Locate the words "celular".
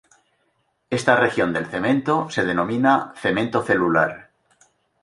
3.61-4.31